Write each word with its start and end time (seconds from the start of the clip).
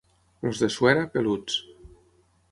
Els 0.51 0.61
de 0.63 0.69
Suera, 0.75 1.03
peluts. 1.17 1.59